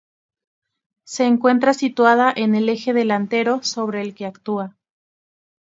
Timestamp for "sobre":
3.61-4.01